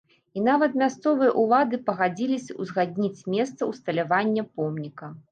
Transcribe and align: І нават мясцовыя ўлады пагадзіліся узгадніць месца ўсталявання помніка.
І 0.39 0.43
нават 0.45 0.71
мясцовыя 0.81 1.33
ўлады 1.41 1.79
пагадзіліся 1.89 2.55
узгадніць 2.63 3.25
месца 3.35 3.61
ўсталявання 3.73 4.45
помніка. 4.55 5.11